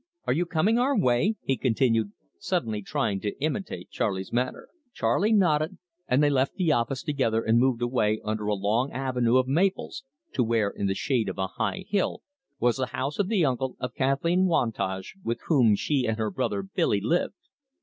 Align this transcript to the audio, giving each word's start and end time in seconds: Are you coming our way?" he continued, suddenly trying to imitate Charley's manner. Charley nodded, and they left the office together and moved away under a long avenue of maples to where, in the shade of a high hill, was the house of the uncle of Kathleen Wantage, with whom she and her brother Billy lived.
Are 0.25 0.33
you 0.33 0.47
coming 0.47 0.79
our 0.79 0.97
way?" 0.97 1.35
he 1.43 1.55
continued, 1.55 2.11
suddenly 2.39 2.81
trying 2.81 3.19
to 3.19 3.39
imitate 3.39 3.91
Charley's 3.91 4.33
manner. 4.33 4.69
Charley 4.95 5.31
nodded, 5.31 5.77
and 6.07 6.23
they 6.23 6.29
left 6.31 6.55
the 6.55 6.71
office 6.71 7.03
together 7.03 7.43
and 7.43 7.59
moved 7.59 7.83
away 7.83 8.19
under 8.23 8.47
a 8.47 8.55
long 8.55 8.91
avenue 8.91 9.37
of 9.37 9.47
maples 9.47 10.03
to 10.33 10.43
where, 10.43 10.71
in 10.71 10.87
the 10.87 10.95
shade 10.95 11.29
of 11.29 11.37
a 11.37 11.45
high 11.45 11.85
hill, 11.87 12.23
was 12.59 12.77
the 12.77 12.87
house 12.87 13.19
of 13.19 13.27
the 13.27 13.45
uncle 13.45 13.75
of 13.79 13.93
Kathleen 13.93 14.47
Wantage, 14.47 15.13
with 15.23 15.39
whom 15.45 15.75
she 15.75 16.07
and 16.07 16.17
her 16.17 16.31
brother 16.31 16.63
Billy 16.63 16.99
lived. 16.99 17.35